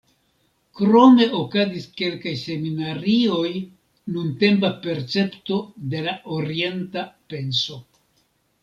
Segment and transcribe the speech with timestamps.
[0.77, 3.53] Krome okazis kelkaj seminarioj
[4.17, 7.81] "Nuntempa percepto de la orienta penso".